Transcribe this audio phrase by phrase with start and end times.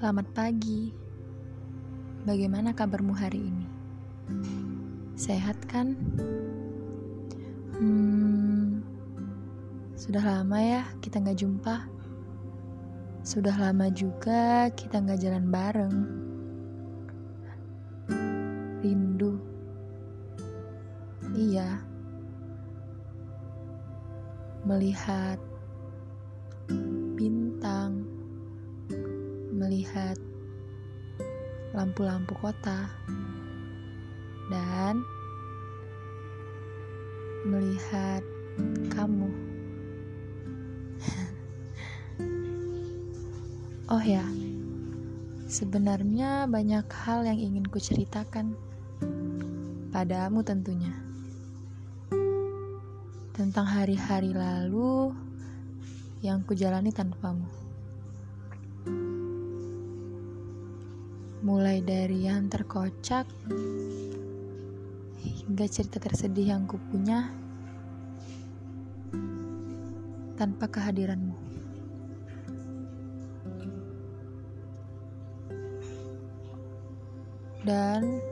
[0.00, 0.96] Selamat pagi.
[2.24, 3.68] Bagaimana kabarmu hari ini?
[5.12, 5.92] Sehat kan?
[7.76, 8.80] Hmm,
[10.00, 11.84] sudah lama ya kita nggak jumpa.
[13.28, 15.96] Sudah lama juga kita nggak jalan bareng.
[18.80, 19.36] Rindu.
[21.36, 21.76] Iya.
[24.64, 25.36] Melihat
[29.60, 30.16] melihat
[31.76, 32.88] lampu-lampu kota,
[34.48, 35.04] dan
[37.44, 38.24] melihat
[38.88, 39.28] kamu.
[43.92, 44.24] oh ya,
[45.44, 48.56] sebenarnya banyak hal yang ingin kuceritakan
[49.92, 50.96] padamu tentunya.
[53.36, 55.12] Tentang hari-hari lalu
[56.24, 57.69] yang kujalani tanpamu.
[61.50, 63.26] Mulai dari yang terkocak
[65.18, 67.26] hingga cerita tersedih yang kupunya
[70.38, 71.34] tanpa kehadiranmu.
[77.66, 78.22] Dan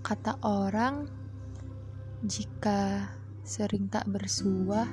[0.00, 1.12] kata orang
[2.24, 3.04] jika
[3.44, 4.88] sering tak bersuah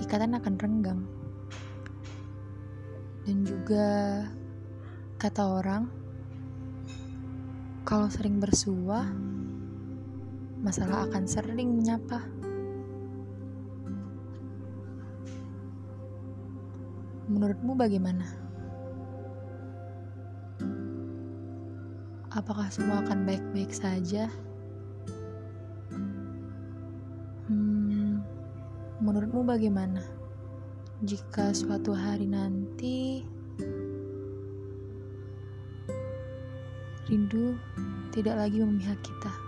[0.00, 1.04] ikatan akan renggang.
[3.28, 4.24] Dan juga
[5.26, 5.90] kata orang,
[7.82, 9.10] kalau sering bersuah,
[10.62, 12.22] masalah akan sering menyapa.
[17.26, 18.22] Menurutmu bagaimana?
[22.30, 24.30] Apakah semua akan baik-baik saja?
[27.50, 28.22] Hmm,
[29.02, 30.06] menurutmu bagaimana
[31.02, 32.75] jika suatu hari nanti
[37.06, 37.54] rindu
[38.10, 39.45] tidak lagi memihak kita?